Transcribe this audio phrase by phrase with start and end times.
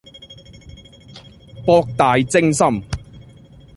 [1.63, 2.81] 博大精深